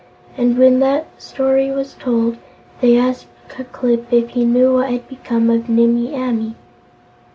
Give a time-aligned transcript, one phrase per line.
[0.35, 2.37] And when the story was told,
[2.79, 6.55] they asked Ku Klip if he knew what had become of Nimmie Amee.